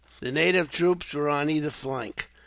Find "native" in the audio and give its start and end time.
0.31-0.71